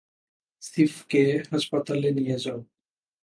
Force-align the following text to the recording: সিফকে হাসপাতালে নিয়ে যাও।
সিফকে 0.63 1.23
হাসপাতালে 1.51 2.09
নিয়ে 2.11 2.37
যাও। 2.39 2.59